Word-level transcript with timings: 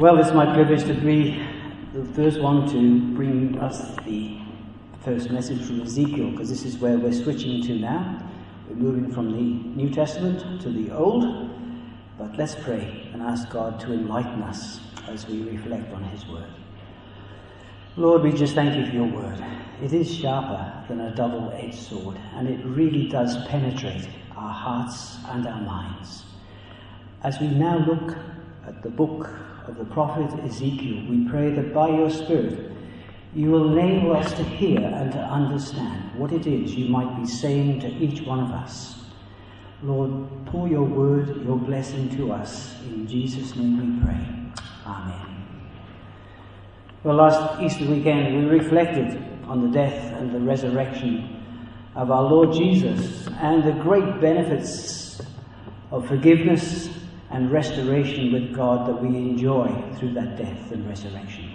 Well, 0.00 0.18
it's 0.18 0.32
my 0.32 0.54
privilege 0.54 0.84
to 0.84 0.94
be 0.94 1.46
the 1.92 2.06
first 2.14 2.40
one 2.40 2.66
to 2.70 3.14
bring 3.14 3.58
us 3.58 3.94
the 4.06 4.38
first 5.04 5.28
message 5.28 5.62
from 5.66 5.82
Ezekiel, 5.82 6.30
because 6.30 6.48
this 6.48 6.64
is 6.64 6.78
where 6.78 6.96
we're 6.96 7.12
switching 7.12 7.62
to 7.64 7.74
now. 7.78 8.26
We're 8.66 8.76
moving 8.76 9.12
from 9.12 9.30
the 9.30 9.42
New 9.76 9.90
Testament 9.90 10.62
to 10.62 10.70
the 10.70 10.90
Old. 10.90 11.50
But 12.16 12.34
let's 12.38 12.54
pray 12.54 13.10
and 13.12 13.20
ask 13.20 13.50
God 13.50 13.78
to 13.80 13.92
enlighten 13.92 14.42
us 14.42 14.80
as 15.06 15.26
we 15.26 15.42
reflect 15.42 15.92
on 15.92 16.02
His 16.04 16.26
Word. 16.28 16.48
Lord, 17.96 18.22
we 18.22 18.32
just 18.32 18.54
thank 18.54 18.74
you 18.76 18.86
for 18.86 18.92
your 18.92 19.06
Word. 19.06 19.44
It 19.82 19.92
is 19.92 20.10
sharper 20.10 20.82
than 20.88 21.02
a 21.02 21.14
double 21.14 21.52
edged 21.52 21.74
sword, 21.74 22.18
and 22.36 22.48
it 22.48 22.64
really 22.64 23.06
does 23.06 23.36
penetrate 23.48 24.08
our 24.34 24.54
hearts 24.54 25.18
and 25.26 25.46
our 25.46 25.60
minds. 25.60 26.24
As 27.22 27.38
we 27.38 27.48
now 27.48 27.84
look 27.86 28.16
at 28.66 28.82
the 28.82 28.88
book 28.88 29.28
of 29.68 29.78
the 29.78 29.84
prophet 29.84 30.30
Ezekiel, 30.44 31.04
we 31.08 31.28
pray 31.28 31.50
that 31.50 31.72
by 31.72 31.88
your 31.88 32.10
Spirit 32.10 32.72
you 33.34 33.50
will 33.50 33.78
enable 33.78 34.16
us 34.16 34.32
to 34.32 34.42
hear 34.42 34.80
and 34.80 35.12
to 35.12 35.18
understand 35.18 36.18
what 36.18 36.32
it 36.32 36.46
is 36.46 36.74
you 36.74 36.88
might 36.88 37.16
be 37.16 37.26
saying 37.26 37.80
to 37.80 37.88
each 37.88 38.22
one 38.22 38.40
of 38.40 38.50
us. 38.50 39.04
Lord, 39.82 40.28
pour 40.46 40.68
your 40.68 40.82
word, 40.82 41.42
your 41.44 41.56
blessing 41.56 42.14
to 42.16 42.32
us. 42.32 42.76
In 42.82 43.06
Jesus' 43.06 43.54
name 43.56 43.98
we 43.98 44.04
pray. 44.04 44.26
Amen. 44.84 45.26
Well, 47.02 47.16
last 47.16 47.62
Easter 47.62 47.86
weekend 47.86 48.36
we 48.36 48.58
reflected 48.58 49.22
on 49.44 49.62
the 49.62 49.68
death 49.68 50.12
and 50.18 50.34
the 50.34 50.40
resurrection 50.40 51.42
of 51.94 52.10
our 52.10 52.22
Lord 52.22 52.52
Jesus 52.52 53.26
and 53.38 53.64
the 53.64 53.72
great 53.72 54.20
benefits 54.20 55.22
of 55.90 56.06
forgiveness 56.06 56.89
and 57.30 57.50
restoration 57.50 58.32
with 58.32 58.54
God 58.54 58.88
that 58.88 59.00
we 59.00 59.08
enjoy 59.08 59.68
through 59.96 60.14
that 60.14 60.36
death 60.36 60.72
and 60.72 60.88
resurrection. 60.88 61.54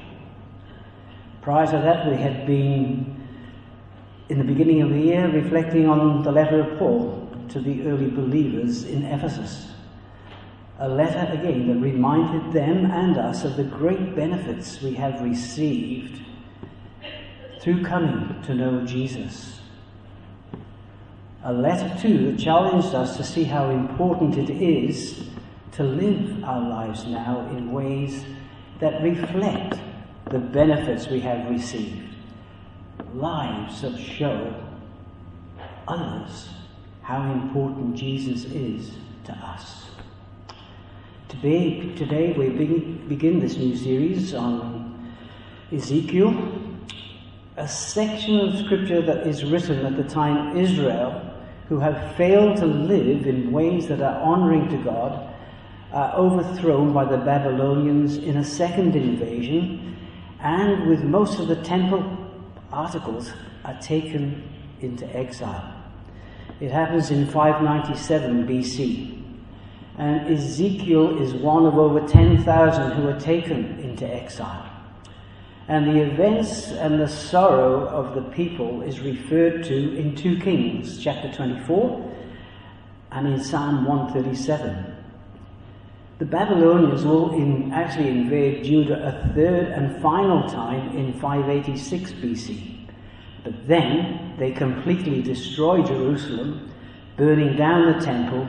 Prior 1.41 1.65
to 1.65 1.73
that, 1.73 2.09
we 2.09 2.15
had 2.15 2.47
been, 2.47 3.21
in 4.29 4.37
the 4.37 4.43
beginning 4.43 4.81
of 4.81 4.89
the 4.89 4.99
year, 4.99 5.29
reflecting 5.29 5.87
on 5.87 6.23
the 6.23 6.31
letter 6.31 6.61
of 6.61 6.79
Paul 6.79 7.29
to 7.49 7.59
the 7.59 7.87
early 7.87 8.09
believers 8.09 8.85
in 8.85 9.03
Ephesus. 9.03 9.71
A 10.79 10.89
letter 10.89 11.31
again 11.33 11.67
that 11.67 11.79
reminded 11.79 12.51
them 12.51 12.89
and 12.89 13.17
us 13.17 13.43
of 13.43 13.57
the 13.57 13.63
great 13.63 14.15
benefits 14.15 14.81
we 14.81 14.93
have 14.95 15.21
received 15.21 16.21
through 17.61 17.83
coming 17.83 18.41
to 18.43 18.53
know 18.55 18.85
Jesus. 18.85 19.59
A 21.43 21.53
letter, 21.53 21.95
too, 22.01 22.31
that 22.31 22.39
challenged 22.39 22.95
us 22.95 23.17
to 23.17 23.23
see 23.23 23.43
how 23.43 23.69
important 23.69 24.37
it 24.37 24.49
is 24.49 25.29
to 25.75 25.83
live 25.83 26.43
our 26.45 26.61
lives 26.69 27.05
now 27.05 27.45
in 27.49 27.71
ways 27.71 28.23
that 28.79 29.03
reflect 29.03 29.75
the 30.31 30.39
benefits 30.39 31.07
we 31.09 31.19
have 31.19 31.49
received. 31.49 32.15
Lives 33.13 33.81
that 33.81 33.97
show 33.97 34.53
others 35.87 36.49
how 37.01 37.29
important 37.31 37.95
Jesus 37.95 38.45
is 38.45 38.91
to 39.25 39.33
us. 39.33 39.85
Today, 41.27 42.33
we 42.37 42.49
begin 42.49 43.39
this 43.39 43.57
new 43.57 43.75
series 43.75 44.33
on 44.33 45.13
Ezekiel, 45.73 46.33
a 47.57 47.67
section 47.67 48.39
of 48.39 48.65
scripture 48.65 49.01
that 49.01 49.27
is 49.27 49.43
written 49.43 49.85
at 49.85 49.97
the 49.97 50.09
time 50.09 50.55
Israel, 50.55 51.21
who 51.67 51.79
have 51.79 52.15
failed 52.15 52.55
to 52.57 52.65
live 52.65 53.27
in 53.27 53.51
ways 53.51 53.87
that 53.87 54.01
are 54.01 54.21
honoring 54.21 54.69
to 54.69 54.77
God, 54.77 55.34
uh, 55.95 56.11
overthrown 56.13 56.91
by 56.91 57.05
the 57.05 57.17
Babylonians 57.17 58.17
in 58.17 58.37
a 58.37 58.43
second 58.43 58.97
invasion, 58.97 59.97
and 60.41 60.89
with 60.89 61.03
most 61.03 61.39
of 61.39 61.47
the 61.47 61.55
temple 61.63 62.17
articles 62.71 63.31
are 63.63 63.79
taken 63.79 64.43
into 64.81 65.07
exile. 65.15 65.73
It 66.59 66.69
happens 66.69 67.11
in 67.11 67.27
597 67.27 68.45
BC. 68.45 69.23
And 69.97 70.29
Ezekiel 70.29 71.21
is 71.21 71.33
one 71.33 71.65
of 71.65 71.77
over 71.77 72.05
10,000 72.05 72.91
who 72.91 73.07
are 73.07 73.19
taken 73.19 73.79
into 73.79 74.05
exile. 74.05 74.69
And 75.69 75.87
the 75.87 76.01
events 76.01 76.71
and 76.71 76.99
the 76.99 77.07
sorrow 77.07 77.87
of 77.87 78.13
the 78.13 78.21
people 78.21 78.81
is 78.81 78.99
referred 78.99 79.63
to 79.63 79.97
in 79.97 80.13
2 80.15 80.41
Kings, 80.41 81.01
chapter 81.01 81.31
24, 81.33 82.11
and 83.11 83.27
in 83.27 83.41
Psalm 83.41 83.85
137. 83.85 84.94
The 86.17 86.25
Babylonians 86.25 87.03
will 87.03 87.33
in, 87.33 87.73
actually 87.73 88.07
invade 88.07 88.63
Judah 88.63 89.05
a 89.05 89.33
third 89.33 89.67
and 89.67 90.01
final 90.01 90.47
time 90.49 90.95
in 90.95 91.11
586 91.19 92.13
BC. 92.13 92.87
But 93.43 93.67
then 93.67 94.33
they 94.39 94.51
completely 94.51 95.21
destroy 95.21 95.83
Jerusalem, 95.83 96.71
burning 97.17 97.57
down 97.57 97.91
the 97.91 98.05
temple 98.05 98.47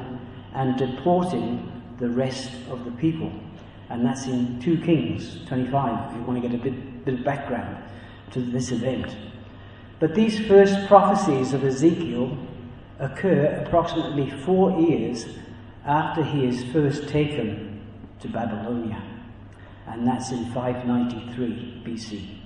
and 0.55 0.79
deporting 0.79 1.83
the 1.99 2.09
rest 2.09 2.53
of 2.71 2.85
the 2.85 2.93
people. 2.93 3.33
And 3.89 4.07
that's 4.07 4.27
in 4.27 4.61
2 4.61 4.83
Kings 4.83 5.45
25, 5.49 6.11
if 6.11 6.17
you 6.17 6.23
want 6.23 6.41
to 6.41 6.49
get 6.49 6.55
a 6.55 6.63
bit, 6.63 7.05
bit 7.05 7.15
of 7.15 7.25
background 7.25 7.83
to 8.31 8.43
this 8.43 8.71
event. 8.71 9.17
But 9.99 10.15
these 10.15 10.39
first 10.47 10.87
prophecies 10.87 11.53
of 11.53 11.65
Ezekiel 11.65 12.39
occur 13.01 13.61
approximately 13.67 14.31
four 14.43 14.81
years 14.81 15.27
after 15.87 16.25
he 16.25 16.45
is 16.45 16.65
first 16.73 17.09
taken 17.09 17.81
to 18.21 18.29
Babylonia, 18.29 19.03
and 19.87 20.07
that's 20.07 20.33
in 20.33 20.53
593 20.53 21.83
BC. 21.87 22.39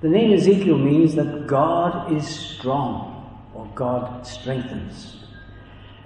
The 0.00 0.08
name 0.08 0.32
Ezekiel 0.32 0.78
means 0.78 1.14
that 1.16 1.46
God 1.46 2.10
is 2.10 2.26
strong, 2.26 3.48
or 3.54 3.66
God 3.74 4.26
strengthens. 4.26 5.16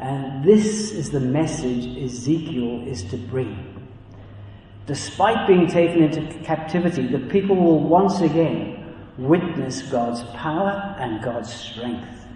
And 0.01 0.45
this 0.45 0.91
is 0.91 1.11
the 1.11 1.21
message 1.21 1.97
Ezekiel 1.97 2.87
is 2.89 3.05
to 3.05 3.17
bring. 3.17 3.71
Despite 4.87 5.47
being 5.47 5.69
taken 5.69 6.03
into 6.03 6.39
captivity, 6.41 7.07
the 7.07 7.21
people 7.21 7.55
will 7.55 7.81
once 7.81 8.21
again 8.21 8.97
witness 9.17 9.83
God's 9.83 10.25
power 10.35 10.97
and 10.99 11.23
God's 11.23 11.55
strength. 11.55 12.27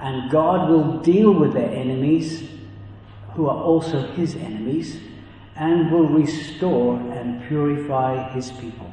And 0.00 0.28
God 0.30 0.68
will 0.68 0.98
deal 0.98 1.32
with 1.32 1.54
their 1.54 1.70
enemies 1.70 2.50
who 3.34 3.48
are 3.48 3.62
also 3.62 4.06
his 4.12 4.36
enemies, 4.36 5.00
and 5.56 5.90
will 5.90 6.08
restore 6.08 6.96
and 6.96 7.46
purify 7.46 8.32
his 8.32 8.50
people. 8.52 8.92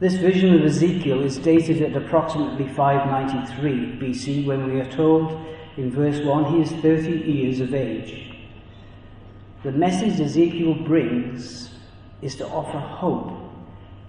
This 0.00 0.14
vision 0.14 0.54
of 0.54 0.64
Ezekiel 0.64 1.24
is 1.24 1.38
dated 1.38 1.82
at 1.82 2.00
approximately 2.00 2.68
593 2.68 3.98
BC 3.98 4.46
when 4.46 4.72
we 4.72 4.80
are 4.80 4.90
told 4.90 5.44
in 5.76 5.90
verse 5.90 6.24
1 6.24 6.54
he 6.54 6.62
is 6.62 6.70
30 6.82 7.10
years 7.10 7.60
of 7.60 7.74
age. 7.74 8.36
The 9.64 9.72
message 9.72 10.20
Ezekiel 10.20 10.74
brings 10.74 11.70
is 12.22 12.36
to 12.36 12.46
offer 12.46 12.78
hope 12.78 13.32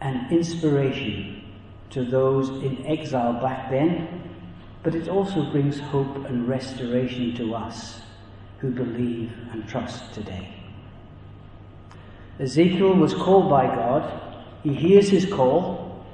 and 0.02 0.32
inspiration 0.32 1.44
to 1.90 2.06
those 2.06 2.50
in 2.50 2.86
exile 2.86 3.34
back 3.34 3.72
then, 3.72 4.24
but 4.84 4.94
it 4.94 5.08
also 5.08 5.50
brings 5.52 5.80
hope 5.80 6.16
and 6.26 6.48
restoration 6.48 7.36
to 7.36 7.56
us 7.56 7.99
who 8.60 8.72
believe 8.72 9.32
and 9.52 9.68
trust 9.68 10.14
today. 10.14 10.54
Ezekiel 12.40 12.96
was 12.96 13.14
called 13.14 13.50
by 13.50 13.66
God. 13.66 14.46
He 14.64 14.74
hears 14.74 15.10
his 15.10 15.26
call 15.26 16.06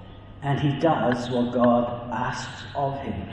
and 0.42 0.60
he 0.60 0.80
does 0.80 1.30
what 1.30 1.54
God 1.54 2.12
asks 2.12 2.64
of 2.76 3.00
him. 3.00 3.30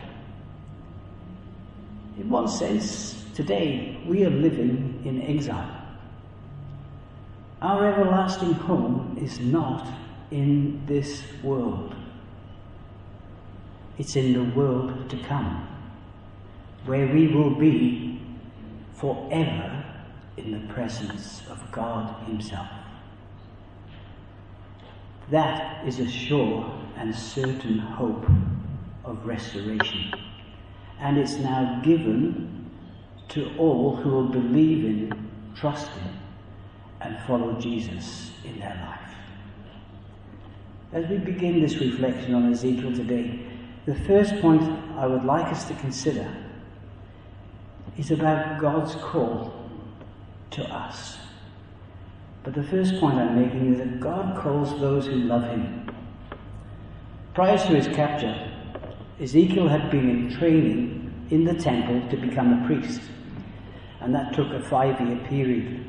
In 2.18 2.28
one 2.28 2.48
sense, 2.48 3.24
today 3.34 3.98
we 4.06 4.24
are 4.24 4.30
living 4.30 5.02
in 5.04 5.22
exile. 5.22 5.78
Our 7.60 7.92
everlasting 7.92 8.54
home 8.54 9.18
is 9.20 9.38
not 9.40 9.86
in 10.30 10.84
this 10.86 11.22
world. 11.42 11.94
It's 13.98 14.16
in 14.16 14.32
the 14.32 14.44
world 14.56 15.10
to 15.10 15.16
come, 15.24 15.68
where 16.86 17.06
we 17.06 17.28
will 17.28 17.54
be 17.54 18.21
forever 19.02 19.84
in 20.36 20.52
the 20.52 20.72
presence 20.72 21.42
of 21.50 21.58
God 21.72 22.24
Himself. 22.24 22.68
That 25.28 25.84
is 25.84 25.98
a 25.98 26.08
sure 26.08 26.72
and 26.96 27.12
certain 27.12 27.78
hope 27.78 28.24
of 29.04 29.26
restoration. 29.26 30.12
And 31.00 31.18
it's 31.18 31.34
now 31.34 31.80
given 31.82 32.70
to 33.30 33.50
all 33.58 33.96
who 33.96 34.10
will 34.10 34.28
believe 34.28 34.84
in, 34.84 35.30
trust 35.56 35.90
in, 35.96 36.16
and 37.00 37.18
follow 37.26 37.58
Jesus 37.58 38.30
in 38.44 38.60
their 38.60 38.80
life. 38.88 39.16
As 40.92 41.10
we 41.10 41.18
begin 41.18 41.60
this 41.60 41.74
reflection 41.78 42.34
on 42.34 42.52
Ezekiel 42.52 42.94
today, 42.94 43.40
the 43.84 43.96
first 43.96 44.40
point 44.40 44.62
I 44.96 45.06
would 45.06 45.24
like 45.24 45.46
us 45.46 45.64
to 45.64 45.74
consider 45.74 46.32
is 47.96 48.10
about 48.10 48.60
God's 48.60 48.94
call 48.96 49.52
to 50.50 50.62
us. 50.64 51.18
But 52.42 52.54
the 52.54 52.62
first 52.64 52.98
point 52.98 53.18
I'm 53.18 53.40
making 53.40 53.74
is 53.74 53.78
that 53.78 54.00
God 54.00 54.36
calls 54.36 54.78
those 54.80 55.06
who 55.06 55.14
love 55.14 55.44
him. 55.44 55.90
Prior 57.34 57.56
to 57.56 57.74
his 57.74 57.88
capture, 57.88 58.50
Ezekiel 59.20 59.68
had 59.68 59.90
been 59.90 60.08
in 60.08 60.38
training 60.38 61.26
in 61.30 61.44
the 61.44 61.54
temple 61.54 62.08
to 62.10 62.16
become 62.16 62.62
a 62.62 62.66
priest, 62.66 63.00
and 64.00 64.14
that 64.14 64.34
took 64.34 64.50
a 64.52 64.60
five 64.60 65.00
year 65.00 65.16
period. 65.28 65.86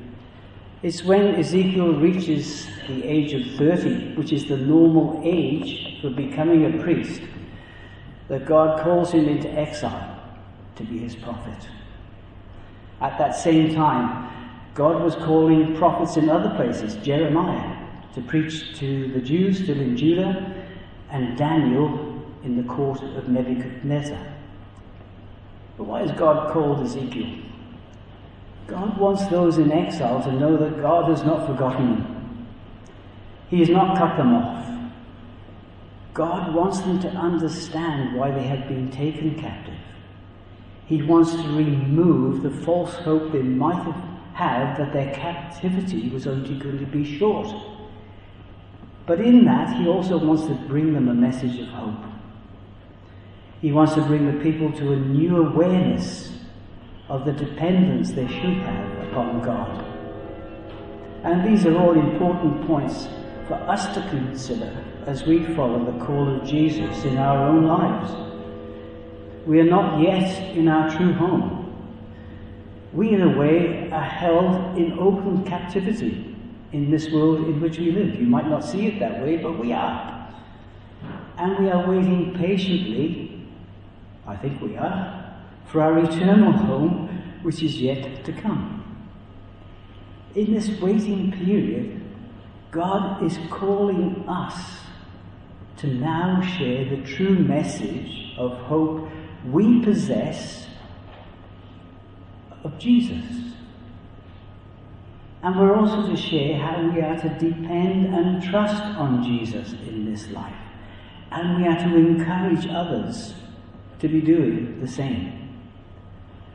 It's 0.83 1.03
when 1.03 1.35
Ezekiel 1.35 1.93
reaches 1.93 2.67
the 2.87 3.03
age 3.03 3.33
of 3.33 3.57
30, 3.57 4.15
which 4.15 4.33
is 4.33 4.45
the 4.47 4.57
normal 4.57 5.21
age 5.23 6.01
for 6.01 6.09
becoming 6.09 6.65
a 6.65 6.83
priest, 6.83 7.21
that 8.27 8.45
God 8.45 8.81
calls 8.81 9.11
him 9.11 9.27
into 9.27 9.49
exile 9.49 10.21
to 10.75 10.83
be 10.83 10.99
his 10.99 11.15
prophet. 11.15 11.67
At 13.03 13.17
that 13.17 13.35
same 13.35 13.75
time, 13.75 14.29
God 14.73 15.03
was 15.03 15.15
calling 15.15 15.75
prophets 15.75 16.15
in 16.15 16.29
other 16.29 16.55
places, 16.55 16.95
Jeremiah, 17.05 17.77
to 18.15 18.21
preach 18.21 18.79
to 18.79 19.11
the 19.11 19.19
Jews 19.19 19.61
still 19.61 19.79
in 19.79 19.97
Judah, 19.97 20.65
and 21.11 21.37
Daniel 21.37 22.23
in 22.43 22.55
the 22.55 22.63
court 22.63 23.03
of 23.03 23.27
Nebuchadnezzar. 23.27 24.33
But 25.77 25.83
why 25.83 25.99
has 25.99 26.11
God 26.11 26.53
called 26.53 26.85
Ezekiel? 26.85 27.39
God 28.67 28.97
wants 28.97 29.27
those 29.27 29.57
in 29.57 29.71
exile 29.71 30.23
to 30.23 30.31
know 30.31 30.55
that 30.55 30.81
God 30.81 31.09
has 31.09 31.23
not 31.23 31.45
forgotten 31.45 31.89
them. 31.89 32.47
He 33.49 33.59
has 33.59 33.69
not 33.69 33.97
cut 33.97 34.15
them 34.15 34.33
off. 34.33 34.63
God 36.13 36.53
wants 36.55 36.79
them 36.79 37.01
to 37.01 37.09
understand 37.09 38.15
why 38.15 38.31
they 38.31 38.43
have 38.43 38.67
been 38.67 38.89
taken 38.91 39.39
captive. 39.39 39.73
He 40.93 41.01
wants 41.01 41.31
to 41.31 41.41
remove 41.41 42.43
the 42.43 42.51
false 42.51 42.93
hope 42.93 43.31
they 43.31 43.41
might 43.41 43.81
have 43.83 43.95
had 44.35 44.77
that 44.77 44.93
their 44.93 45.11
captivity 45.11 46.07
was 46.09 46.27
only 46.27 46.53
going 46.53 46.77
to 46.77 46.85
be 46.85 47.17
short. 47.17 47.47
But 49.07 49.19
in 49.19 49.43
that, 49.45 49.75
he 49.75 49.87
also 49.87 50.19
wants 50.23 50.45
to 50.45 50.53
bring 50.67 50.93
them 50.93 51.09
a 51.09 51.13
message 51.15 51.59
of 51.59 51.67
hope. 51.69 52.05
He 53.59 53.71
wants 53.71 53.95
to 53.95 54.03
bring 54.03 54.37
the 54.37 54.43
people 54.43 54.71
to 54.71 54.93
a 54.93 54.95
new 54.95 55.37
awareness 55.37 56.31
of 57.09 57.25
the 57.25 57.31
dependence 57.31 58.11
they 58.11 58.27
should 58.27 58.57
have 58.61 59.07
upon 59.07 59.41
God. 59.41 59.83
And 61.23 61.43
these 61.43 61.65
are 61.65 61.75
all 61.75 61.99
important 61.99 62.67
points 62.67 63.07
for 63.47 63.55
us 63.55 63.91
to 63.95 64.07
consider 64.11 64.77
as 65.07 65.23
we 65.23 65.43
follow 65.55 65.91
the 65.91 66.05
call 66.05 66.35
of 66.35 66.47
Jesus 66.47 67.03
in 67.03 67.17
our 67.17 67.47
own 67.49 67.65
lives. 67.65 68.32
We 69.45 69.59
are 69.59 69.65
not 69.65 70.01
yet 70.01 70.55
in 70.55 70.67
our 70.67 70.89
true 70.95 71.13
home. 71.13 71.59
We, 72.93 73.09
in 73.09 73.21
a 73.21 73.37
way, 73.37 73.89
are 73.91 74.03
held 74.03 74.77
in 74.77 74.97
open 74.99 75.43
captivity 75.43 76.35
in 76.71 76.89
this 76.89 77.11
world 77.11 77.39
in 77.47 77.59
which 77.59 77.77
we 77.77 77.91
live. 77.91 78.15
You 78.15 78.25
might 78.25 78.47
not 78.47 78.63
see 78.63 78.87
it 78.87 78.99
that 78.99 79.21
way, 79.21 79.37
but 79.37 79.59
we 79.59 79.73
are. 79.73 80.33
And 81.37 81.59
we 81.59 81.69
are 81.69 81.89
waiting 81.89 82.33
patiently, 82.35 83.47
I 84.25 84.35
think 84.37 84.61
we 84.61 84.77
are, 84.77 85.35
for 85.65 85.81
our 85.81 85.97
eternal 85.99 86.51
home, 86.51 87.09
which 87.41 87.61
is 87.63 87.81
yet 87.81 88.23
to 88.25 88.33
come. 88.33 88.79
In 90.35 90.53
this 90.53 90.79
waiting 90.79 91.31
period, 91.31 92.01
God 92.71 93.23
is 93.23 93.37
calling 93.51 94.23
us 94.27 94.55
to 95.77 95.87
now 95.87 96.41
share 96.41 96.85
the 96.89 97.03
true 97.03 97.37
message 97.37 98.33
of 98.37 98.57
hope 98.61 99.09
we 99.51 99.83
possess 99.83 100.67
of 102.63 102.77
Jesus. 102.79 103.25
And 105.41 105.59
we're 105.59 105.75
also 105.75 106.09
to 106.09 106.15
share 106.15 106.57
how 106.57 106.89
we 106.89 107.01
are 107.01 107.19
to 107.19 107.29
depend 107.37 108.13
and 108.13 108.41
trust 108.41 108.81
on 108.81 109.23
Jesus 109.23 109.73
in 109.73 110.09
this 110.09 110.29
life. 110.29 110.53
And 111.31 111.61
we 111.61 111.67
are 111.67 111.75
to 111.75 111.95
encourage 111.95 112.67
others 112.67 113.33
to 113.99 114.07
be 114.07 114.21
doing 114.21 114.79
the 114.79 114.87
same. 114.87 115.43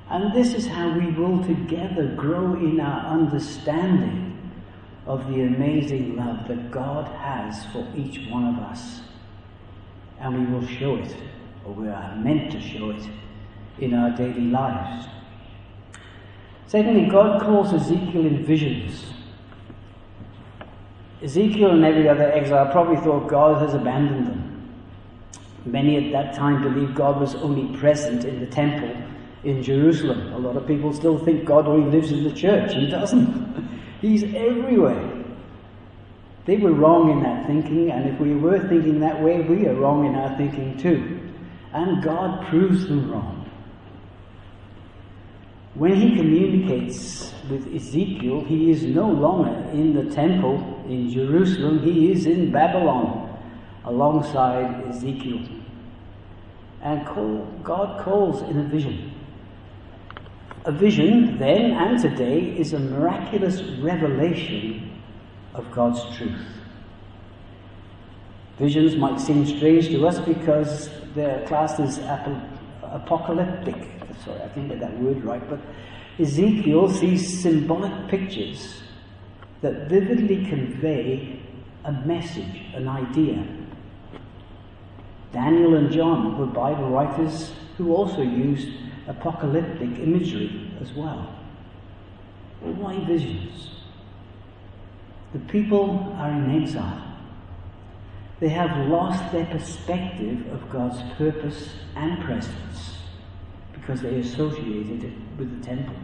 And 0.08 0.35
this 0.35 0.55
is 0.55 0.67
how 0.67 0.99
we 0.99 1.11
will 1.11 1.44
together 1.44 2.14
grow 2.17 2.55
in 2.55 2.81
our 2.81 3.06
understanding 3.06 4.29
of 5.06 5.26
the 5.29 5.43
amazing 5.43 6.17
love 6.17 6.49
that 6.49 6.70
God 6.70 7.08
has 7.08 7.67
for 7.67 7.87
each 7.94 8.31
one 8.31 8.55
of 8.55 8.62
us. 8.62 9.00
And 10.19 10.46
we 10.46 10.52
will 10.52 10.67
show 10.67 10.96
it, 10.96 11.14
or 11.64 11.72
we 11.72 11.88
are 11.88 12.16
meant 12.16 12.52
to 12.52 12.60
show 12.60 12.90
it, 12.90 13.02
in 13.81 13.94
our 13.94 14.10
daily 14.10 14.43
lives. 14.43 15.06
Secondly, 16.66 17.08
God 17.08 17.40
calls 17.40 17.72
Ezekiel 17.72 18.26
in 18.26 18.44
visions. 18.44 19.05
Ezekiel 21.22 21.70
and 21.70 21.84
every 21.84 22.08
other 22.08 22.31
exile 22.31 22.70
probably 22.70 22.96
thought 22.96 23.28
God 23.28 23.62
has 23.62 23.75
abandoned 23.75 24.26
them. 24.26 24.75
Many 25.64 25.96
at 25.96 26.12
that 26.12 26.34
time 26.34 26.62
believed 26.62 26.94
God 26.94 27.20
was 27.20 27.34
only 27.37 27.76
present 27.78 28.25
in 28.25 28.40
the 28.40 28.46
temple 28.46 28.94
in 29.44 29.62
Jerusalem. 29.62 30.32
A 30.32 30.38
lot 30.38 30.56
of 30.56 30.66
people 30.66 30.93
still 30.93 31.19
think 31.19 31.44
God 31.44 31.66
only 31.66 31.90
lives 31.90 32.12
in 32.12 32.25
the 32.25 32.32
church. 32.32 32.75
He 32.75 32.88
doesn't. 32.88 33.69
He's 34.00 34.22
everywhere. 34.22 35.25
They 36.44 36.56
were 36.56 36.72
wrong 36.72 37.11
in 37.11 37.22
that 37.22 37.46
thinking, 37.46 37.90
and 37.90 38.08
if 38.08 38.19
we 38.20 38.34
were 38.34 38.58
thinking 38.69 39.00
that 39.00 39.20
way, 39.22 39.40
we 39.40 39.66
are 39.66 39.75
wrong 39.75 40.06
in 40.06 40.14
our 40.14 40.37
thinking 40.37 40.78
too. 40.78 41.27
And 41.73 42.03
God 42.03 42.47
proves 42.49 42.87
them 42.87 43.11
wrong. 43.11 43.49
When 45.75 45.94
he 45.94 46.17
communicates 46.17 47.32
with 47.49 47.73
Ezekiel, 47.73 48.44
he 48.44 48.70
is 48.70 48.82
no 48.82 49.09
longer 49.09 49.70
in 49.70 49.94
the 49.94 50.12
temple 50.12 50.85
in 50.88 51.11
Jerusalem, 51.11 51.81
he 51.81 52.11
is 52.11 52.26
in 52.26 52.50
Babylon 52.50 53.38
alongside 53.85 54.87
Ezekiel. 54.88 55.47
And 56.82 57.06
call, 57.06 57.47
God 57.62 58.00
calls 58.03 58.43
in 58.43 58.59
a 58.59 58.64
vision. 58.64 59.12
A 60.64 60.73
vision, 60.73 61.38
then 61.38 61.73
and 61.73 61.99
today, 62.00 62.56
is 62.59 62.73
a 62.73 62.79
miraculous 62.79 63.62
revelation 63.81 65.00
of 65.55 65.71
God's 65.71 66.17
truth. 66.17 66.57
Visions 68.58 68.96
might 68.96 69.20
seem 69.20 69.46
strange 69.46 69.88
to 69.88 70.06
us 70.06 70.19
because 70.20 70.90
they're 71.14 71.46
classed 71.46 71.81
as 71.81 71.99
apocalyptic 72.82 73.99
sorry, 74.25 74.43
I 74.43 74.49
can't 74.49 74.69
get 74.69 74.81
that 74.81 74.99
word 74.99 75.25
right, 75.25 75.43
but 75.49 75.60
Ezekiel 76.19 76.90
sees 76.90 77.40
symbolic 77.40 78.08
pictures 78.08 78.83
that 79.61 79.88
vividly 79.88 80.47
convey 80.47 81.40
a 81.85 81.92
message, 81.92 82.62
an 82.75 82.88
idea. 82.88 83.47
Daniel 85.33 85.75
and 85.75 85.92
John 85.92 86.38
were 86.38 86.47
Bible 86.47 86.90
writers 86.90 87.52
who 87.76 87.94
also 87.94 88.23
used 88.23 88.68
apocalyptic 89.06 89.99
imagery 89.99 90.71
as. 90.80 90.92
Well, 90.92 91.35
why 92.61 92.99
visions? 93.04 93.71
The 95.33 95.38
people 95.40 96.14
are 96.18 96.30
in 96.30 96.62
exile. 96.62 97.08
They 98.40 98.49
have 98.50 98.88
lost 98.88 99.33
their 99.33 99.47
perspective 99.47 100.47
of 100.52 100.71
God's 100.71 101.00
purpose 101.16 101.71
and 101.97 102.23
presence 102.25 102.99
because 103.73 104.00
they 104.02 104.21
associated 104.21 105.04
it 105.04 105.12
with 105.37 105.59
the 105.59 105.66
temple. 105.66 105.97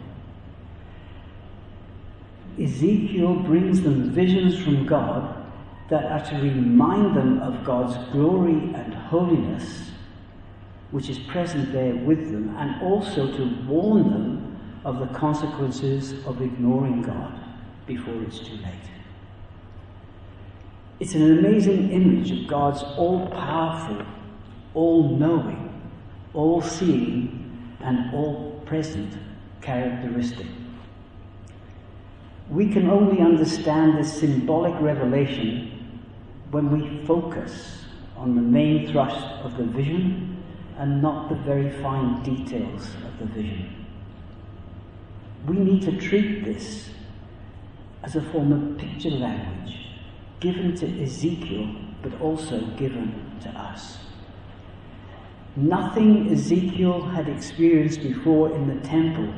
Ezekiel 2.61 3.35
brings 3.37 3.83
them 3.83 4.11
visions 4.11 4.59
from 4.63 4.87
God 4.87 5.45
that 5.91 6.05
are 6.05 6.25
to 6.31 6.37
remind 6.37 7.17
them 7.17 7.41
of 7.41 7.65
God's 7.65 7.97
glory 8.13 8.73
and 8.75 8.95
holiness, 8.95 9.91
which 10.91 11.09
is 11.09 11.19
present 11.19 11.73
there 11.73 11.95
with 11.95 12.31
them, 12.33 12.57
and 12.57 12.83
also 12.83 13.31
to 13.37 13.67
warn 13.67 14.11
them 14.11 14.81
of 14.85 14.99
the 14.99 15.07
consequences 15.19 16.15
of 16.27 16.41
ignoring 16.43 17.03
God 17.03 17.39
before 17.87 18.23
it's 18.23 18.39
too 18.39 18.57
late. 18.57 19.04
It's 21.01 21.15
an 21.15 21.39
amazing 21.39 21.91
image 21.91 22.31
of 22.31 22.47
God's 22.47 22.83
all 22.97 23.27
powerful, 23.27 24.07
all 24.75 25.17
knowing, 25.17 25.83
all 26.33 26.63
seeing 26.63 27.77
and 27.81 28.15
all 28.15 28.63
present 28.65 29.13
characteristic. 29.61 30.47
We 32.49 32.69
can 32.69 32.89
only 32.89 33.21
understand 33.21 33.99
this 33.99 34.21
symbolic 34.21 34.81
revelation 34.81 35.99
when 36.53 36.71
we 36.71 37.05
focus 37.05 37.87
on 38.17 38.37
the 38.37 38.43
main 38.43 38.93
thrust 38.93 39.27
of 39.43 39.57
the 39.57 39.65
vision 39.65 40.43
and 40.79 41.03
not 41.03 41.29
the 41.29 41.35
very 41.35 41.71
fine 41.83 42.23
details 42.23 42.89
of 43.05 43.19
the 43.19 43.27
vision. 43.27 43.87
We 45.49 45.57
need 45.57 45.83
to 45.83 45.97
treat 45.97 46.45
this 46.45 46.91
as 48.05 48.15
a 48.15 48.23
form 48.23 48.53
of 48.53 48.79
picture 48.79 49.11
language 49.11 49.84
given 50.41 50.75
to 50.77 51.03
Ezekiel 51.03 51.75
but 52.03 52.21
also 52.21 52.61
given 52.77 53.39
to 53.43 53.49
us. 53.51 53.99
Nothing 55.57 56.31
Ezekiel 56.33 57.03
had 57.03 57.29
experienced 57.29 58.03
before 58.03 58.51
in 58.55 58.67
the 58.67 58.87
temple 58.87 59.33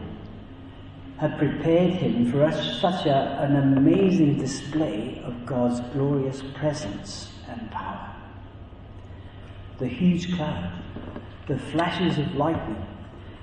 had 1.19 1.39
prepared 1.39 1.93
him 1.93 2.31
for 2.31 2.51
such 2.53 3.07
a, 3.07 3.39
an 3.43 3.57
amazing 3.57 4.39
display 4.39 5.23
of 5.25 5.47
God's 5.47 5.81
glorious 5.93 6.43
presence 6.55 7.33
and 7.49 7.71
power. 7.71 8.15
The 9.79 9.87
huge 9.87 10.35
cloud, 10.37 10.73
the 11.47 11.59
flashes 11.59 12.19
of 12.19 12.35
lightning, 12.35 12.85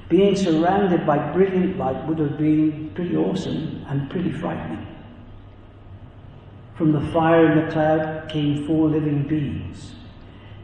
being 0.10 0.36
surrounded 0.36 1.06
by 1.08 1.32
brilliant 1.32 1.78
light 1.78 2.06
would 2.08 2.20
have 2.20 2.38
been 2.38 2.92
pretty 2.94 3.16
awesome 3.16 3.84
and 3.88 4.10
pretty 4.10 4.32
frightening. 4.32 4.93
From 6.76 6.92
the 6.92 7.02
fire 7.12 7.52
in 7.52 7.66
the 7.66 7.72
cloud 7.72 8.30
came 8.30 8.66
four 8.66 8.90
living 8.90 9.24
beings. 9.24 9.94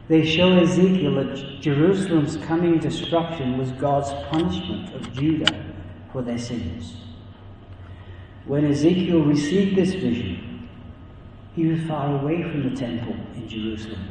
They 0.07 0.25
show 0.25 0.57
Ezekiel 0.57 1.13
that 1.15 1.61
Jerusalem's 1.61 2.37
coming 2.37 2.79
destruction 2.79 3.59
was 3.59 3.71
God's 3.73 4.11
punishment 4.29 4.93
of 4.95 5.13
Judah 5.13 5.65
for 6.11 6.23
their 6.23 6.39
sins. 6.39 6.95
When 8.45 8.65
Ezekiel 8.65 9.21
received 9.21 9.75
this 9.75 9.93
vision, 9.93 10.67
he 11.55 11.67
was 11.67 11.83
far 11.83 12.19
away 12.19 12.41
from 12.41 12.67
the 12.67 12.75
temple 12.75 13.15
in 13.35 13.47
Jerusalem, 13.47 14.09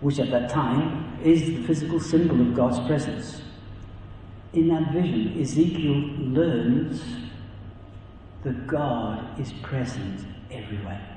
which 0.00 0.20
at 0.20 0.30
that 0.30 0.50
time 0.50 1.18
is 1.24 1.46
the 1.46 1.62
physical 1.64 1.98
symbol 1.98 2.40
of 2.40 2.54
God's 2.54 2.78
presence. 2.86 3.42
In 4.52 4.68
that 4.68 4.92
vision, 4.92 5.40
Ezekiel 5.40 5.94
learns 6.18 7.02
that 8.44 8.66
God 8.66 9.38
is 9.40 9.52
present 9.62 10.26
everywhere. 10.50 11.08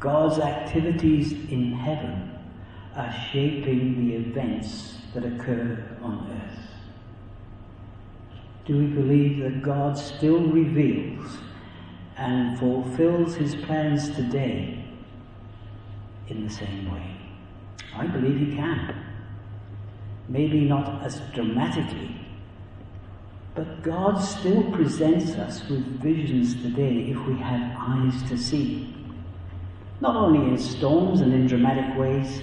God's 0.00 0.38
activities 0.38 1.32
in 1.32 1.72
heaven 1.72 2.38
are 2.94 3.12
shaping 3.32 4.06
the 4.06 4.14
events 4.16 4.98
that 5.14 5.24
occur 5.24 5.96
on 6.02 6.28
earth. 6.30 6.58
Do 8.64 8.76
we 8.76 8.86
believe 8.86 9.38
that 9.42 9.62
God 9.62 9.96
still 9.96 10.40
reveals 10.40 11.38
and 12.16 12.58
fulfills 12.58 13.34
his 13.34 13.54
plans 13.54 14.10
today 14.10 14.84
in 16.28 16.44
the 16.44 16.52
same 16.52 16.92
way? 16.92 17.16
I 17.94 18.06
believe 18.06 18.38
he 18.38 18.54
can. 18.54 18.94
Maybe 20.28 20.60
not 20.60 21.02
as 21.02 21.20
dramatically, 21.32 22.14
but 23.58 23.82
God 23.82 24.18
still 24.18 24.62
presents 24.70 25.32
us 25.32 25.68
with 25.68 25.84
visions 26.00 26.54
today 26.62 27.10
if 27.10 27.18
we 27.26 27.36
have 27.38 27.76
eyes 27.76 28.22
to 28.28 28.38
see. 28.38 28.94
Not 30.00 30.14
only 30.14 30.46
in 30.48 30.56
storms 30.56 31.22
and 31.22 31.34
in 31.34 31.48
dramatic 31.48 31.98
ways, 31.98 32.40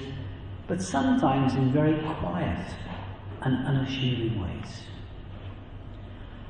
but 0.68 0.82
sometimes 0.82 1.54
in 1.54 1.72
very 1.72 2.04
quiet 2.20 2.68
and 3.44 3.66
unassuming 3.66 4.42
ways. 4.42 4.82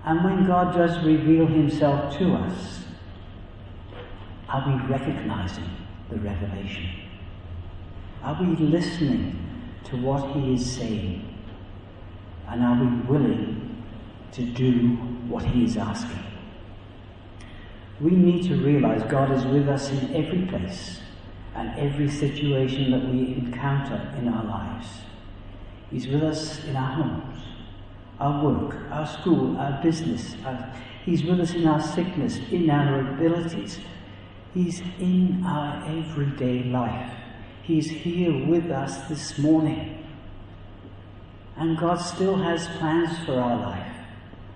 And 0.03 0.23
when 0.23 0.47
God 0.47 0.73
does 0.75 0.97
reveal 1.05 1.45
himself 1.45 2.17
to 2.17 2.33
us, 2.33 2.85
are 4.49 4.67
we 4.67 4.83
recognizing 4.87 5.69
the 6.09 6.17
revelation? 6.17 6.89
Are 8.23 8.35
we 8.41 8.55
listening 8.55 9.47
to 9.83 9.97
what 9.97 10.35
he 10.35 10.55
is 10.55 10.75
saying? 10.75 11.37
And 12.47 12.63
are 12.63 12.83
we 12.83 13.01
willing 13.01 13.64
to 14.35 14.43
do 14.43 14.95
what 15.27 15.43
he 15.43 15.63
is 15.65 15.77
asking? 15.77 16.23
We 18.01 18.11
need 18.11 18.43
to 18.43 18.55
realize 18.55 19.03
God 19.03 19.31
is 19.31 19.45
with 19.45 19.69
us 19.69 19.89
in 19.89 20.13
every 20.13 20.45
place 20.47 20.99
and 21.55 21.77
every 21.79 22.09
situation 22.09 22.91
that 22.91 23.07
we 23.07 23.33
encounter 23.35 24.13
in 24.17 24.27
our 24.27 24.43
lives. 24.43 24.87
He's 25.89 26.07
with 26.07 26.23
us 26.23 26.63
in 26.65 26.75
our 26.75 26.91
homes, 26.91 27.39
our 28.19 28.43
work, 28.43 28.75
our 28.91 29.07
school, 29.07 29.57
our 29.57 29.81
business. 29.81 30.35
Our, 30.45 30.73
he's 31.05 31.23
with 31.23 31.39
us 31.39 31.53
in 31.53 31.65
our 31.65 31.81
sickness, 31.81 32.37
in 32.51 32.69
our 32.69 32.99
abilities. 32.99 33.79
He's 34.53 34.81
in 34.99 35.43
our 35.45 35.85
everyday 35.87 36.63
life. 36.63 37.13
He's 37.63 37.89
here 37.89 38.45
with 38.45 38.69
us 38.71 39.07
this 39.07 39.37
morning. 39.37 40.05
And 41.55 41.77
God 41.77 41.95
still 41.95 42.35
has 42.35 42.67
plans 42.77 43.17
for 43.25 43.39
our 43.39 43.57
life. 43.57 43.94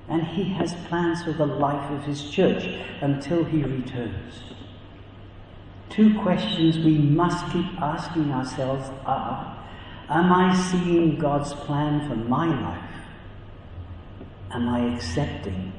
And 0.10 0.24
He 0.24 0.44
has 0.54 0.74
plans 0.88 1.24
for 1.24 1.34
the 1.34 1.46
life 1.46 1.92
of 1.92 2.04
His 2.04 2.30
church 2.30 2.64
until 3.02 3.44
He 3.44 3.64
returns. 3.64 4.42
Two 5.90 6.20
questions 6.20 6.78
we 6.78 6.98
must 6.98 7.52
keep 7.52 7.66
asking 7.82 8.32
ourselves 8.32 8.90
are 9.06 9.58
Am 10.10 10.34
I 10.34 10.56
seeing 10.56 11.20
God's 11.20 11.54
plan 11.54 12.08
for 12.10 12.16
my 12.16 12.48
life? 12.48 12.90
Am 14.52 14.68
I 14.68 14.96
accepting 14.96 15.72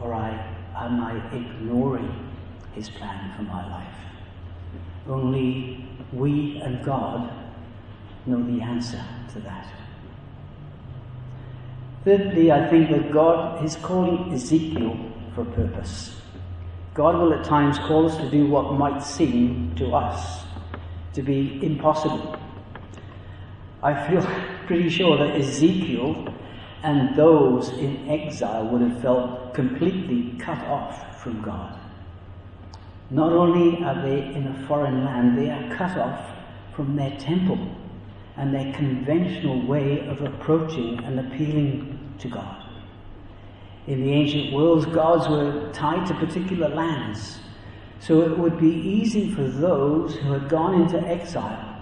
or 0.00 0.14
I, 0.14 0.30
am 0.76 1.00
I 1.00 1.16
ignoring 1.34 2.30
His 2.74 2.88
plan 2.88 3.32
for 3.36 3.42
my 3.42 3.68
life? 3.68 3.94
Only 5.08 5.84
we 6.12 6.60
and 6.62 6.84
God 6.84 7.32
know 8.26 8.42
the 8.42 8.62
answer 8.62 9.04
to 9.32 9.40
that. 9.40 9.66
Thirdly, 12.04 12.50
I 12.50 12.68
think 12.68 12.90
that 12.90 13.12
God 13.12 13.64
is 13.64 13.76
calling 13.76 14.32
Ezekiel 14.32 14.96
for 15.34 15.42
a 15.42 15.44
purpose. 15.44 16.20
God 16.94 17.14
will 17.14 17.32
at 17.32 17.44
times 17.44 17.78
call 17.78 18.06
us 18.08 18.16
to 18.16 18.28
do 18.28 18.46
what 18.48 18.74
might 18.74 19.00
seem 19.04 19.72
to 19.76 19.94
us 19.94 20.42
to 21.14 21.22
be 21.22 21.64
impossible. 21.64 22.36
I 23.84 24.08
feel 24.08 24.20
pretty 24.66 24.88
sure 24.88 25.16
that 25.16 25.36
Ezekiel 25.36 26.34
and 26.82 27.16
those 27.16 27.68
in 27.68 28.08
exile 28.10 28.66
would 28.66 28.82
have 28.82 29.00
felt 29.00 29.54
completely 29.54 30.36
cut 30.40 30.58
off 30.66 31.22
from 31.22 31.40
God. 31.40 31.78
Not 33.10 33.32
only 33.32 33.82
are 33.84 34.02
they 34.02 34.24
in 34.34 34.48
a 34.48 34.66
foreign 34.66 35.04
land, 35.04 35.38
they 35.38 35.50
are 35.50 35.76
cut 35.76 35.96
off 35.96 36.34
from 36.74 36.96
their 36.96 37.16
temple 37.18 37.58
and 38.36 38.54
their 38.54 38.72
conventional 38.72 39.66
way 39.66 40.06
of 40.06 40.22
approaching 40.22 40.98
and 41.04 41.20
appealing 41.20 42.14
to 42.18 42.28
God. 42.28 42.62
In 43.86 44.02
the 44.02 44.12
ancient 44.12 44.52
worlds, 44.52 44.86
gods 44.86 45.28
were 45.28 45.70
tied 45.72 46.06
to 46.06 46.14
particular 46.14 46.68
lands. 46.68 47.40
So 48.00 48.22
it 48.22 48.36
would 48.38 48.58
be 48.58 48.70
easy 48.70 49.32
for 49.32 49.44
those 49.44 50.16
who 50.16 50.32
had 50.32 50.48
gone 50.48 50.80
into 50.80 51.00
exile 51.00 51.80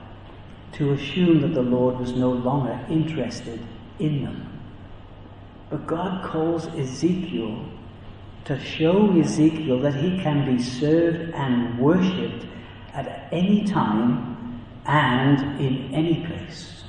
to 0.73 0.92
assume 0.92 1.40
that 1.42 1.54
the 1.54 1.62
Lord 1.62 1.99
was 1.99 2.12
no 2.12 2.30
longer 2.30 2.78
interested 2.88 3.61
in 3.99 4.25
them. 4.25 4.61
But 5.69 5.87
God 5.87 6.25
calls 6.25 6.66
Ezekiel 6.69 7.64
to 8.45 8.59
show 8.59 9.16
Ezekiel 9.19 9.78
that 9.80 9.95
he 9.95 10.21
can 10.21 10.57
be 10.57 10.62
served 10.62 11.33
and 11.35 11.78
worshipped 11.78 12.47
at 12.92 13.28
any 13.30 13.64
time 13.64 14.30
and 14.87 15.61
in 15.61 15.93
any 15.95 16.27
place. 16.27 16.85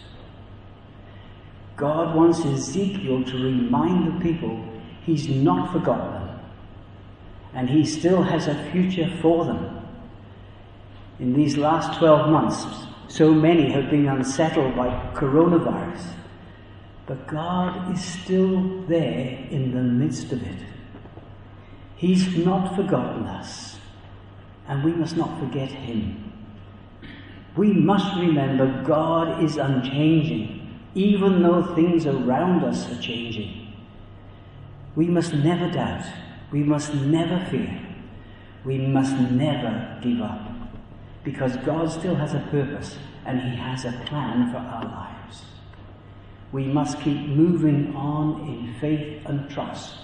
God 1.75 2.15
wants 2.15 2.45
Ezekiel 2.45 3.23
to 3.23 3.43
remind 3.43 4.07
the 4.07 4.23
people 4.23 4.63
He's 5.03 5.27
not 5.27 5.71
forgotten 5.71 6.13
them. 6.13 6.39
And 7.53 7.69
He 7.69 7.85
still 7.85 8.21
has 8.21 8.47
a 8.47 8.71
future 8.71 9.11
for 9.21 9.45
them. 9.45 9.85
In 11.19 11.33
these 11.33 11.57
last 11.57 11.97
12 11.97 12.29
months, 12.29 12.65
so 13.07 13.33
many 13.33 13.71
have 13.71 13.89
been 13.89 14.07
unsettled 14.07 14.75
by 14.75 14.87
coronavirus. 15.13 16.13
But 17.07 17.27
God 17.27 17.93
is 17.93 18.03
still 18.03 18.83
there 18.83 19.45
in 19.49 19.73
the 19.73 19.81
midst 19.81 20.31
of 20.31 20.41
it. 20.43 20.59
He's 21.95 22.37
not 22.37 22.75
forgotten 22.75 23.25
us, 23.25 23.77
and 24.67 24.83
we 24.83 24.93
must 24.93 25.17
not 25.17 25.39
forget 25.39 25.69
Him. 25.69 26.30
We 27.55 27.73
must 27.73 28.15
remember 28.17 28.83
God 28.83 29.43
is 29.43 29.57
unchanging, 29.57 30.79
even 30.95 31.41
though 31.43 31.75
things 31.75 32.05
around 32.05 32.63
us 32.63 32.89
are 32.91 33.01
changing. 33.01 33.73
We 34.95 35.07
must 35.07 35.33
never 35.33 35.69
doubt. 35.69 36.05
We 36.51 36.63
must 36.63 36.93
never 36.93 37.45
fear. 37.49 37.81
We 38.63 38.77
must 38.77 39.13
never 39.15 39.99
give 40.01 40.21
up. 40.21 40.49
Because 41.23 41.57
God 41.57 41.91
still 41.91 42.15
has 42.15 42.33
a 42.33 42.47
purpose 42.51 42.97
and 43.25 43.39
He 43.41 43.55
has 43.55 43.85
a 43.85 43.91
plan 44.05 44.51
for 44.51 44.57
our 44.57 44.83
lives. 44.83 45.43
We 46.51 46.65
must 46.65 46.99
keep 46.99 47.27
moving 47.27 47.95
on 47.95 48.41
in 48.47 48.75
faith 48.79 49.25
and 49.25 49.49
trust 49.49 49.95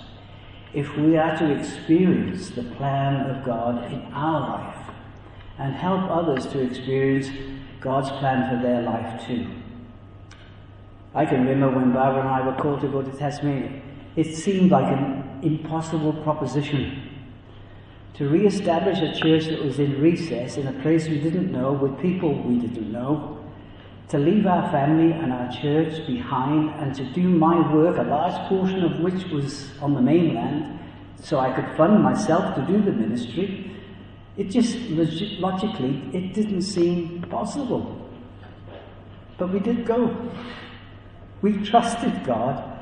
if 0.73 0.95
we 0.97 1.17
are 1.17 1.35
to 1.37 1.57
experience 1.57 2.49
the 2.49 2.63
plan 2.63 3.29
of 3.29 3.45
God 3.45 3.91
in 3.91 4.01
our 4.13 4.39
life 4.41 4.95
and 5.59 5.73
help 5.73 6.09
others 6.09 6.45
to 6.47 6.59
experience 6.59 7.29
God's 7.79 8.09
plan 8.09 8.49
for 8.49 8.61
their 8.61 8.81
life 8.81 9.25
too. 9.25 9.47
I 11.15 11.25
can 11.25 11.47
remember 11.47 11.77
when 11.77 11.93
Barbara 11.93 12.21
and 12.21 12.29
I 12.29 12.45
were 12.45 12.61
called 12.61 12.81
to 12.81 12.87
go 12.87 13.01
to 13.01 13.11
Tasmania. 13.11 13.81
It 14.15 14.35
seemed 14.35 14.71
like 14.71 14.85
an 14.85 15.39
impossible 15.41 16.13
proposition 16.23 17.09
to 18.15 18.27
re-establish 18.29 18.99
a 18.99 19.13
church 19.19 19.45
that 19.45 19.63
was 19.63 19.79
in 19.79 20.01
recess 20.01 20.57
in 20.57 20.67
a 20.67 20.73
place 20.81 21.07
we 21.07 21.19
didn't 21.19 21.51
know 21.51 21.71
with 21.71 21.99
people 21.99 22.33
we 22.43 22.57
didn't 22.59 22.91
know. 22.91 23.37
to 24.09 24.17
leave 24.17 24.45
our 24.45 24.71
family 24.71 25.11
and 25.11 25.33
our 25.33 25.51
church 25.51 26.05
behind 26.07 26.69
and 26.79 26.95
to 26.95 27.03
do 27.13 27.27
my 27.27 27.73
work, 27.73 27.97
a 27.97 28.03
large 28.03 28.35
portion 28.47 28.83
of 28.83 28.99
which 29.01 29.25
was 29.25 29.69
on 29.81 29.93
the 29.93 30.01
mainland, 30.01 30.79
so 31.21 31.39
I 31.39 31.51
could 31.51 31.75
fund 31.75 32.01
myself 32.01 32.55
to 32.55 32.61
do 32.61 32.81
the 32.81 32.91
ministry, 32.91 33.69
it 34.37 34.49
just 34.49 34.77
logically 35.39 36.01
it 36.13 36.33
didn't 36.33 36.61
seem 36.61 37.23
possible. 37.23 38.09
But 39.37 39.51
we 39.51 39.59
did 39.59 39.85
go. 39.85 40.15
We 41.41 41.57
trusted 41.63 42.23
God 42.23 42.79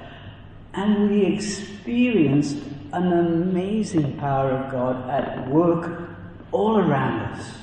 and 0.74 1.10
we 1.10 1.26
experienced 1.26 2.58
an 2.94 3.12
amazing 3.12 4.18
power 4.18 4.52
of 4.52 4.72
God 4.72 5.10
at 5.10 5.50
work 5.50 6.10
all 6.52 6.78
around 6.78 7.34
us. 7.34 7.54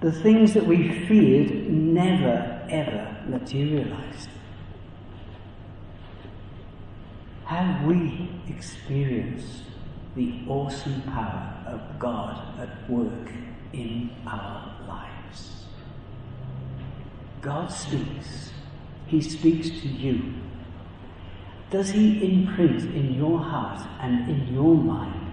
The 0.00 0.12
things 0.12 0.54
that 0.54 0.66
we 0.66 1.06
feared 1.06 1.68
never 1.70 2.66
ever 2.70 3.16
materialized. 3.26 4.28
Have 7.44 7.84
we 7.84 8.30
experienced 8.48 9.62
the 10.18 10.34
awesome 10.48 11.00
power 11.02 11.64
of 11.68 11.80
God 12.00 12.58
at 12.58 12.90
work 12.90 13.30
in 13.72 14.10
our 14.26 14.76
lives? 14.88 15.66
God 17.40 17.68
speaks. 17.68 18.50
He 19.06 19.20
speaks 19.20 19.70
to 19.70 19.86
you. 19.86 20.34
Does 21.70 21.90
He 21.90 22.24
imprint 22.24 22.82
in 22.96 23.14
your 23.14 23.38
heart 23.38 23.80
and 24.00 24.28
in 24.28 24.52
your 24.52 24.74
mind 24.74 25.30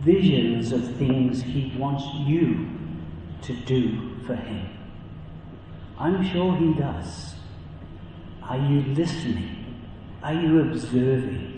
visions 0.00 0.72
of 0.72 0.96
things 0.96 1.40
He 1.40 1.72
wants 1.78 2.04
you 2.28 2.68
to 3.42 3.54
do 3.64 4.14
for 4.26 4.36
Him? 4.36 4.68
I'm 5.98 6.22
sure 6.30 6.54
He 6.56 6.74
does. 6.74 7.34
Are 8.42 8.58
you 8.58 8.82
listening? 8.94 9.80
Are 10.22 10.34
you 10.34 10.60
observing? 10.60 11.51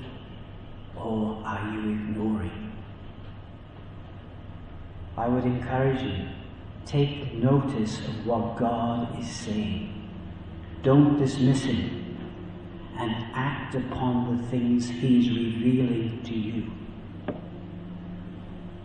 Or 1.05 1.43
are 1.45 1.71
you 1.71 1.91
ignoring? 1.91 2.73
I 5.19 5.29
would 5.29 5.45
encourage 5.45 6.03
you, 6.03 6.29
take 6.87 7.35
notice 7.35 7.99
of 8.01 8.27
what 8.27 8.57
God 8.57 9.21
is 9.21 9.29
saying. 9.29 10.09
Don't 10.83 11.19
dismiss 11.19 11.65
Him 11.65 12.17
and 12.99 13.13
act 13.35 13.75
upon 13.75 14.37
the 14.37 14.49
things 14.49 14.89
He 14.89 15.19
is 15.21 15.29
revealing 15.29 16.23
to 16.25 16.35
you. 16.35 16.73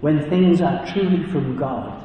When 0.01 0.29
things 0.29 0.61
are 0.61 0.85
truly 0.87 1.23
from 1.31 1.55
God, 1.55 2.03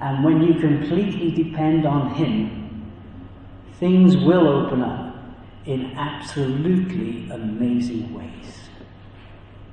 and 0.00 0.24
when 0.24 0.42
you 0.42 0.54
completely 0.54 1.30
depend 1.30 1.86
on 1.86 2.14
Him, 2.14 2.90
things 3.78 4.16
will 4.16 4.48
open 4.48 4.82
up 4.82 5.16
in 5.66 5.92
absolutely 5.96 7.28
amazing 7.30 8.12
ways. 8.14 8.61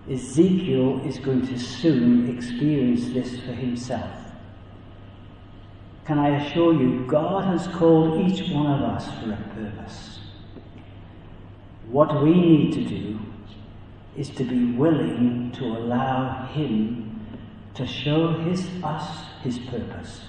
Ezekiel 0.09 1.01
is 1.05 1.19
going 1.19 1.45
to 1.47 1.59
soon 1.59 2.35
experience 2.35 3.09
this 3.09 3.39
for 3.41 3.53
himself. 3.53 4.09
Can 6.05 6.17
I 6.17 6.43
assure 6.43 6.73
you, 6.73 7.05
God 7.05 7.43
has 7.45 7.67
called 7.67 8.19
each 8.19 8.49
one 8.49 8.65
of 8.65 8.81
us 8.81 9.05
for 9.19 9.31
a 9.31 9.49
purpose. 9.53 10.19
What 11.87 12.23
we 12.23 12.33
need 12.33 12.73
to 12.73 12.83
do 12.83 13.19
is 14.17 14.29
to 14.31 14.43
be 14.43 14.71
willing 14.73 15.51
to 15.51 15.65
allow 15.65 16.47
Him 16.47 17.27
to 17.75 17.85
show 17.85 18.33
his, 18.39 18.67
us 18.83 19.23
His 19.43 19.59
purpose 19.59 20.21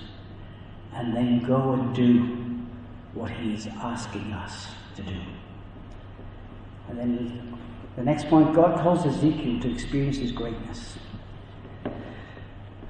and 0.94 1.16
then 1.16 1.42
go 1.44 1.72
and 1.72 1.94
do 1.94 2.66
what 3.14 3.30
He 3.30 3.54
is 3.54 3.66
asking 3.66 4.32
us 4.32 4.68
to 4.96 5.02
do. 5.02 5.20
And 6.88 6.98
then 6.98 7.58
the 8.00 8.06
next 8.06 8.28
point 8.28 8.54
God 8.54 8.80
calls 8.80 9.04
Ezekiel 9.04 9.60
to 9.60 9.70
experience 9.70 10.16
his 10.16 10.32
greatness. 10.32 10.96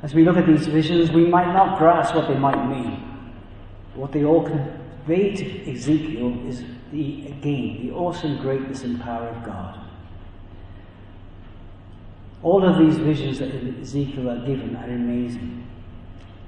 As 0.05 0.15
we 0.15 0.25
look 0.25 0.37
at 0.37 0.47
these 0.47 0.69
visions, 0.69 1.11
we 1.11 1.27
might 1.27 1.53
not 1.53 1.79
grasp 1.79 2.15
what 2.15 2.29
they 2.29 2.39
might 2.39 2.69
mean. 2.69 3.35
What 3.95 4.13
they 4.13 4.25
all 4.25 4.45
convey 4.45 5.35
to 5.35 5.73
Ezekiel 5.73 6.47
is 6.47 6.63
the, 6.93 7.27
again, 7.27 7.81
the 7.83 7.91
awesome 7.91 8.39
greatness 8.39 8.85
and 8.85 9.01
power 9.01 9.27
of 9.31 9.45
God. 9.45 9.85
All 12.45 12.65
of 12.65 12.79
these 12.79 12.97
visions 12.99 13.41
that 13.41 13.53
Ezekiel 13.53 14.31
are 14.31 14.47
given 14.47 14.77
are 14.77 14.89
amazing, 14.89 15.67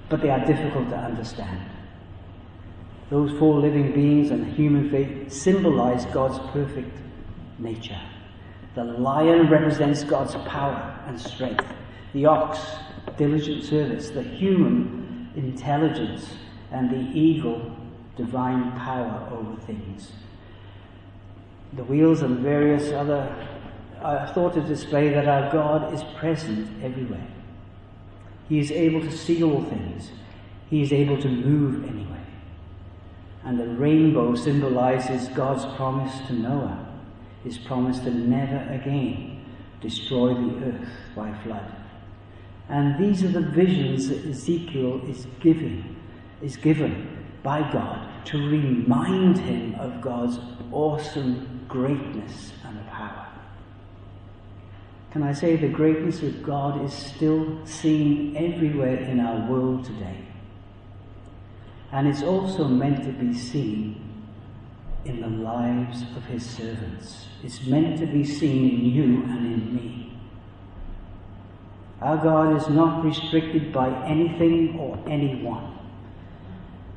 but 0.08 0.22
they 0.22 0.30
are 0.30 0.46
difficult 0.46 0.88
to 0.90 0.96
understand. 0.96 1.68
Those 3.10 3.36
four 3.40 3.58
living 3.58 3.92
beings 3.92 4.30
and 4.30 4.46
the 4.46 4.50
human 4.52 4.88
faith 4.88 5.32
symbolize 5.32 6.04
God's 6.06 6.38
perfect 6.52 6.96
nature. 7.58 8.00
The 8.74 8.84
lion 8.84 9.50
represents 9.50 10.02
God's 10.02 10.34
power 10.48 10.98
and 11.06 11.20
strength. 11.20 11.66
The 12.14 12.26
ox, 12.26 12.58
diligent 13.18 13.64
service. 13.64 14.08
The 14.10 14.22
human, 14.22 15.30
intelligence. 15.36 16.34
And 16.70 16.90
the 16.90 17.18
eagle, 17.18 17.76
divine 18.16 18.72
power 18.72 19.28
over 19.30 19.60
things. 19.62 20.12
The 21.74 21.84
wheels 21.84 22.22
and 22.22 22.38
various 22.38 22.92
other 22.92 23.48
are 24.00 24.26
thought 24.32 24.54
to 24.54 24.62
display 24.62 25.10
that 25.10 25.28
our 25.28 25.52
God 25.52 25.92
is 25.92 26.02
present 26.16 26.82
everywhere. 26.82 27.26
He 28.48 28.58
is 28.58 28.70
able 28.70 29.00
to 29.00 29.10
see 29.10 29.42
all 29.42 29.62
things. 29.64 30.10
He 30.70 30.82
is 30.82 30.92
able 30.92 31.20
to 31.20 31.28
move 31.28 31.84
anywhere. 31.84 32.26
And 33.44 33.58
the 33.58 33.68
rainbow 33.68 34.34
symbolizes 34.34 35.28
God's 35.28 35.64
promise 35.76 36.26
to 36.26 36.32
Noah 36.32 36.91
his 37.44 37.58
promise 37.58 37.98
to 38.00 38.10
never 38.10 38.58
again 38.72 39.44
destroy 39.80 40.34
the 40.34 40.64
earth 40.66 40.88
by 41.14 41.32
flood. 41.42 41.72
And 42.68 43.02
these 43.02 43.24
are 43.24 43.28
the 43.28 43.40
visions 43.40 44.08
that 44.08 44.24
Ezekiel 44.24 45.02
is 45.08 45.26
giving, 45.40 45.96
is 46.40 46.56
given 46.56 47.26
by 47.42 47.60
God 47.72 48.24
to 48.26 48.38
remind 48.38 49.38
him 49.38 49.74
of 49.74 50.00
God's 50.00 50.38
awesome 50.70 51.66
greatness 51.68 52.52
and 52.64 52.86
power. 52.88 53.26
Can 55.10 55.22
I 55.22 55.32
say 55.32 55.56
the 55.56 55.68
greatness 55.68 56.22
of 56.22 56.42
God 56.42 56.82
is 56.84 56.92
still 56.92 57.66
seen 57.66 58.36
everywhere 58.36 58.96
in 58.96 59.20
our 59.20 59.50
world 59.50 59.84
today? 59.84 60.24
And 61.90 62.08
it's 62.08 62.22
also 62.22 62.66
meant 62.66 63.04
to 63.04 63.12
be 63.12 63.34
seen 63.34 64.11
in 65.04 65.20
the 65.20 65.28
lives 65.28 66.02
of 66.16 66.24
his 66.26 66.44
servants. 66.44 67.26
It's 67.42 67.66
meant 67.66 67.98
to 67.98 68.06
be 68.06 68.24
seen 68.24 68.70
in 68.70 68.84
you 68.84 69.22
and 69.24 69.46
in 69.46 69.74
me. 69.74 70.18
Our 72.00 72.16
God 72.16 72.56
is 72.56 72.68
not 72.68 73.04
restricted 73.04 73.72
by 73.72 73.88
anything 74.04 74.78
or 74.78 74.98
anyone. 75.08 75.78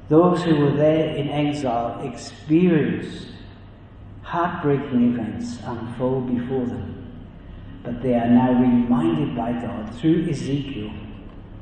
Those 0.08 0.44
who 0.44 0.58
were 0.58 0.72
there 0.72 1.16
in 1.16 1.30
exile 1.30 2.02
experienced 2.08 3.28
heartbreaking 4.22 5.14
events 5.14 5.60
unfold 5.64 6.36
before 6.36 6.66
them, 6.66 7.12
but 7.84 8.02
they 8.02 8.14
are 8.16 8.30
now 8.30 8.52
reminded 8.52 9.36
by 9.36 9.52
God 9.54 9.94
through 9.96 10.28
Ezekiel 10.30 10.92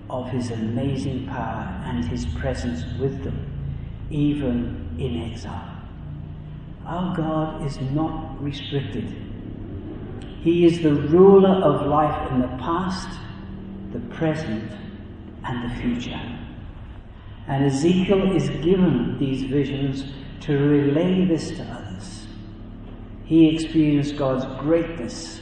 of 0.09 0.29
his 0.29 0.51
amazing 0.51 1.27
power 1.27 1.81
and 1.85 2.03
his 2.05 2.25
presence 2.25 2.83
with 2.99 3.23
them, 3.23 3.45
even 4.09 4.95
in 4.97 5.31
exile. 5.31 5.72
Our 6.85 7.15
God 7.15 7.65
is 7.65 7.79
not 7.91 8.41
restricted. 8.43 9.15
He 10.41 10.65
is 10.65 10.81
the 10.81 10.93
ruler 10.93 11.63
of 11.63 11.87
life 11.87 12.31
in 12.31 12.41
the 12.41 12.49
past, 12.59 13.07
the 13.93 13.99
present, 14.15 14.71
and 15.45 15.71
the 15.71 15.75
future. 15.81 16.19
And 17.47 17.65
Ezekiel 17.65 18.35
is 18.35 18.49
given 18.49 19.17
these 19.17 19.43
visions 19.43 20.03
to 20.41 20.57
relay 20.57 21.25
this 21.25 21.51
to 21.51 21.63
others. 21.63 22.27
He 23.23 23.53
experienced 23.53 24.17
God's 24.17 24.45
greatness 24.59 25.39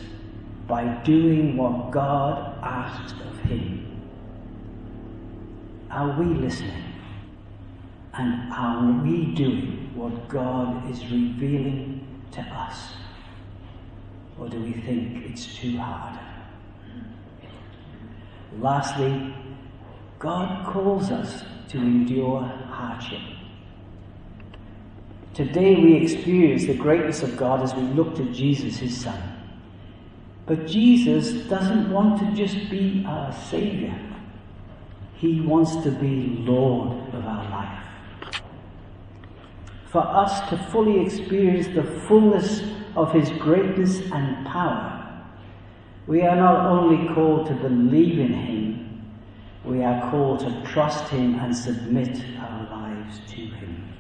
by 0.67 1.01
doing 1.04 1.58
what 1.58 1.89
God 1.89 2.60
asked 2.62 3.19
of 3.21 3.39
him. 3.39 3.99
Are 5.89 6.19
we 6.19 6.25
listening? 6.25 6.84
And 8.13 8.54
are 8.54 9.04
we 9.04 9.34
doing 9.34 9.81
what 9.95 10.27
God 10.30 10.89
is 10.89 11.01
revealing 11.04 12.08
to 12.32 12.41
us? 12.41 12.93
Or 14.39 14.49
do 14.49 14.60
we 14.60 14.73
think 14.73 15.25
it's 15.25 15.56
too 15.56 15.77
hard? 15.77 16.17
Lastly, 18.60 19.34
God 20.19 20.65
calls 20.65 21.12
us 21.12 21.43
to 21.69 21.77
endure 21.77 22.41
hardship. 22.41 23.21
Today 25.34 25.75
we 25.75 25.95
experience 25.95 26.65
the 26.65 26.75
greatness 26.75 27.23
of 27.23 27.38
God 27.38 27.62
as 27.62 27.73
we 27.73 27.84
look 27.84 28.15
to 28.15 28.25
Jesus, 28.34 28.77
his 28.77 28.99
Son. 28.99 29.19
But 30.45 30.67
Jesus 30.67 31.47
doesn't 31.47 31.89
want 31.89 32.19
to 32.19 32.36
just 32.36 32.69
be 32.69 33.06
our 33.08 33.32
Savior. 33.32 33.97
He 35.15 35.39
wants 35.39 35.77
to 35.77 35.91
be 35.91 36.36
Lord 36.39 36.97
of 37.13 37.25
our 37.25 37.49
life. 37.49 37.90
For 39.91 39.99
us 39.99 40.49
to 40.49 40.58
fully 40.71 41.06
experience 41.06 41.67
the 41.67 41.84
fullness 42.08 42.62
of 42.95 43.12
His 43.12 43.30
greatness 43.32 43.99
and 44.12 44.47
power, 44.47 44.97
we 46.08 46.21
are 46.21 46.36
not 46.36 46.65
only 46.65 47.13
called 47.13 47.47
to 47.47 47.54
believe 47.54 48.17
in 48.17 48.34
Him, 48.34 49.12
we 49.65 49.84
are 49.84 50.10
called 50.10 50.39
to 50.39 50.63
trust 50.71 51.10
Him 51.10 51.36
and 51.36 51.56
submit 51.56 52.23
our 52.39 52.69
lives 52.71 53.19
to 53.32 53.41
Him. 53.41 53.93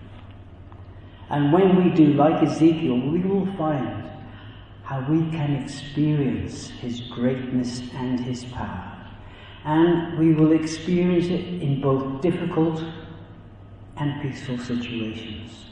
And 1.29 1.51
when 1.51 1.83
we 1.83 1.93
do, 1.93 2.13
like 2.13 2.41
Ezekiel, 2.41 2.99
we 3.11 3.19
will 3.19 3.45
find 3.57 4.09
how 4.83 5.05
we 5.09 5.29
can 5.31 5.55
experience 5.55 6.69
His 6.69 7.01
greatness 7.01 7.81
and 7.95 8.17
His 8.17 8.45
power. 8.45 8.97
And 9.65 10.17
we 10.17 10.33
will 10.33 10.53
experience 10.53 11.25
it 11.25 11.61
in 11.61 11.81
both 11.81 12.21
difficult 12.21 12.81
and 13.97 14.21
peaceful 14.21 14.57
situations. 14.57 15.70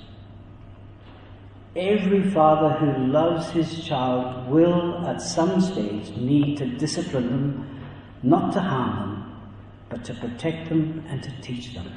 Every 1.75 2.23
father 2.31 2.73
who 2.73 3.07
loves 3.07 3.51
his 3.51 3.85
child 3.85 4.49
will 4.49 5.05
at 5.05 5.21
some 5.21 5.61
stage 5.61 6.09
need 6.17 6.57
to 6.57 6.65
discipline 6.65 7.29
them, 7.29 7.79
not 8.23 8.53
to 8.53 8.59
harm 8.59 8.97
them, 8.97 9.41
but 9.87 10.03
to 10.05 10.15
protect 10.15 10.69
them 10.69 11.03
and 11.07 11.21
to 11.21 11.31
teach 11.41 11.75
them. 11.75 11.91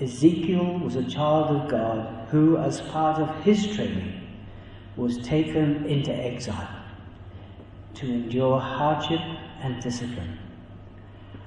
Ezekiel 0.00 0.78
was 0.78 0.96
a 0.96 1.04
child 1.04 1.54
of 1.54 1.70
God 1.70 2.28
who, 2.30 2.56
as 2.56 2.80
part 2.80 3.20
of 3.20 3.44
his 3.44 3.76
training, 3.76 4.26
was 4.96 5.18
taken 5.18 5.84
into 5.84 6.12
exile 6.14 6.82
to 7.94 8.06
endure 8.06 8.58
hardship 8.58 9.20
and 9.60 9.82
discipline. 9.82 10.38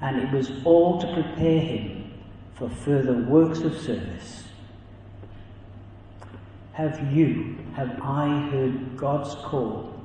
And 0.00 0.18
it 0.18 0.32
was 0.32 0.52
all 0.64 1.00
to 1.00 1.12
prepare 1.12 1.60
him 1.60 2.12
for 2.54 2.70
further 2.70 3.14
works 3.14 3.60
of 3.60 3.76
service. 3.76 4.45
Have 6.76 7.10
you, 7.10 7.56
have 7.74 7.98
I 8.02 8.28
heard 8.50 8.98
God's 8.98 9.34
call 9.36 9.98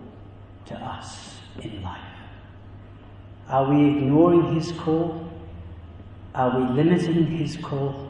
to 0.68 0.76
us 0.76 1.36
in 1.62 1.84
life? 1.84 2.00
Are 3.50 3.70
we 3.70 3.90
ignoring 3.90 4.56
his 4.56 4.72
call? 4.72 5.30
Are 6.34 6.58
we 6.58 6.82
limiting 6.82 7.26
his 7.26 7.58
call? 7.58 8.10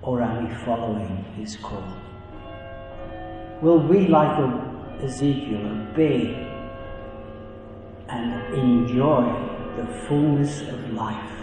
Or 0.00 0.22
are 0.22 0.40
we 0.42 0.54
following 0.64 1.26
his 1.36 1.56
call? 1.56 1.84
Will 3.60 3.80
we, 3.80 4.08
like 4.08 4.38
Ezekiel, 5.02 5.90
obey 5.90 6.42
and 8.08 8.54
enjoy 8.54 9.24
the 9.76 9.86
fullness 10.08 10.62
of 10.62 10.92
life 10.94 11.36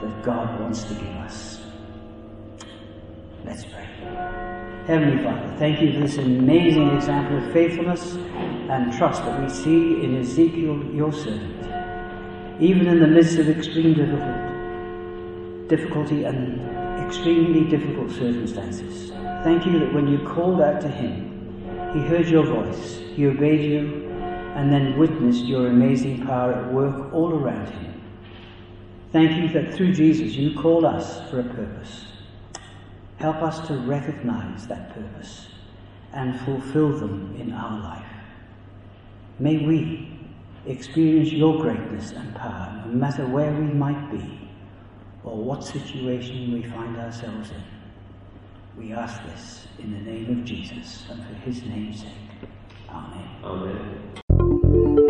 that 0.00 0.22
God 0.22 0.60
wants 0.60 0.84
to 0.84 0.94
give 0.94 1.16
us. 1.16 1.60
Let's 3.44 3.64
pray. 3.64 4.35
Heavenly 4.86 5.20
Father, 5.24 5.52
thank 5.58 5.82
you 5.82 5.94
for 5.94 5.98
this 5.98 6.16
amazing 6.16 6.90
example 6.90 7.38
of 7.38 7.52
faithfulness 7.52 8.14
and 8.14 8.92
trust 8.96 9.20
that 9.24 9.42
we 9.42 9.48
see 9.48 10.04
in 10.04 10.20
Ezekiel, 10.20 10.80
your 10.94 11.12
servant. 11.12 12.62
Even 12.62 12.86
in 12.86 13.00
the 13.00 13.08
midst 13.08 13.36
of 13.36 13.48
extreme 13.48 13.94
difficulty 15.66 16.22
and 16.22 16.60
extremely 17.04 17.68
difficult 17.68 18.12
circumstances, 18.12 19.10
thank 19.42 19.66
you 19.66 19.80
that 19.80 19.92
when 19.92 20.06
you 20.06 20.20
called 20.20 20.60
out 20.60 20.80
to 20.80 20.88
him, 20.88 21.90
he 21.92 21.98
heard 22.06 22.28
your 22.28 22.46
voice, 22.46 23.00
he 23.16 23.26
obeyed 23.26 23.68
you, 23.68 24.08
and 24.54 24.72
then 24.72 24.96
witnessed 24.96 25.46
your 25.46 25.66
amazing 25.66 26.24
power 26.24 26.52
at 26.52 26.72
work 26.72 27.12
all 27.12 27.32
around 27.32 27.68
him. 27.70 28.00
Thank 29.10 29.32
you 29.32 29.48
that 29.48 29.74
through 29.74 29.94
Jesus 29.94 30.36
you 30.36 30.56
called 30.56 30.84
us 30.84 31.28
for 31.28 31.40
a 31.40 31.42
purpose. 31.42 32.04
Help 33.18 33.36
us 33.36 33.66
to 33.66 33.78
recognize 33.78 34.66
that 34.66 34.94
purpose 34.94 35.48
and 36.12 36.38
fulfill 36.40 36.98
them 36.98 37.34
in 37.38 37.52
our 37.52 37.80
life. 37.80 38.06
May 39.38 39.58
we 39.58 40.18
experience 40.66 41.32
your 41.32 41.60
greatness 41.60 42.12
and 42.12 42.34
power 42.34 42.82
no 42.86 42.92
matter 42.92 43.26
where 43.26 43.52
we 43.52 43.66
might 43.66 44.10
be 44.10 44.50
or 45.24 45.36
what 45.36 45.64
situation 45.64 46.52
we 46.52 46.62
find 46.62 46.96
ourselves 46.96 47.50
in. 47.50 47.62
We 48.78 48.92
ask 48.92 49.22
this 49.24 49.66
in 49.78 49.92
the 49.92 50.10
name 50.10 50.38
of 50.38 50.44
Jesus 50.44 51.04
and 51.10 51.24
for 51.24 51.34
his 51.34 51.62
name's 51.64 52.00
sake. 52.00 52.12
Amen. 52.90 53.28
Amen. 53.42 55.05